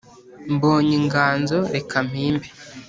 [0.53, 2.47] Mbonye inganzo reka mpimbe